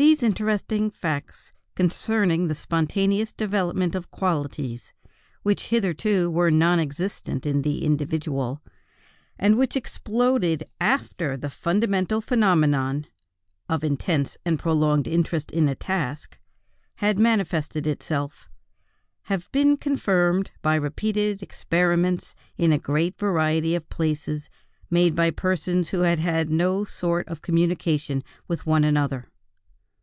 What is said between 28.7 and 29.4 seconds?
with another.